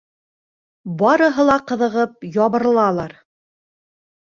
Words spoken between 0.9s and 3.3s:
Барыһы ла ҡыҙығып ябырылалар.